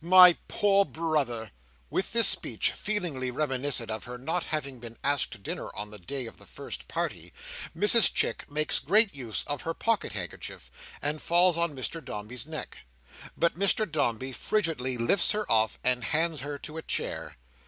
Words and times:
My 0.03 0.35
poor 0.47 0.83
brother!" 0.83 1.51
With 1.91 2.11
this 2.11 2.27
speech 2.27 2.71
feelingly 2.71 3.29
reminiscent 3.29 3.91
of 3.91 4.05
her 4.05 4.17
not 4.17 4.45
having 4.45 4.79
been 4.79 4.97
asked 5.03 5.29
to 5.33 5.37
dinner 5.37 5.69
on 5.75 5.91
the 5.91 5.99
day 5.99 6.25
of 6.25 6.37
the 6.37 6.45
first 6.47 6.87
party, 6.87 7.31
Mrs 7.77 8.11
Chick 8.11 8.49
makes 8.49 8.79
great 8.79 9.13
use 9.13 9.43
of 9.45 9.61
her 9.61 9.75
pocket 9.75 10.13
handkerchief, 10.13 10.71
and 11.03 11.21
falls 11.21 11.55
on 11.55 11.75
Mr 11.75 12.03
Dombey's 12.03 12.47
neck. 12.47 12.79
But 13.37 13.59
Mr 13.59 13.85
Dombey 13.85 14.31
frigidly 14.33 14.97
lifts 14.97 15.33
her 15.33 15.45
off, 15.51 15.77
and 15.83 16.03
hands 16.03 16.41
her 16.41 16.57
to 16.57 16.77
a 16.77 16.81
chair. 16.81 17.37